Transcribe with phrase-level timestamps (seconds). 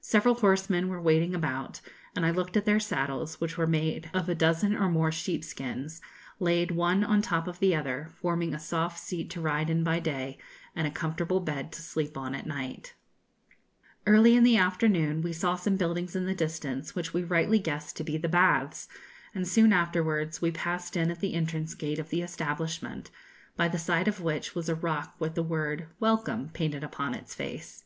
[0.00, 1.82] Several horsemen were waiting about,
[2.14, 6.00] and I looked at their saddles, which were made of a dozen or more sheepskins,
[6.40, 9.84] laid one on the top of the other, forming a soft seat to ride in
[9.84, 10.38] by day
[10.74, 12.94] and a comfortable bed to sleep on at night.
[14.06, 16.94] [Illustration: Baths of Cauquenes] Early in the afternoon we saw some buildings in the distance,
[16.94, 18.88] which we rightly guessed to be the baths,
[19.34, 23.10] and soon afterwards we passed in at the entrance gate of the establishment,
[23.58, 27.34] by the side of which was a rock with the word 'Welcome' painted upon its
[27.34, 27.84] face.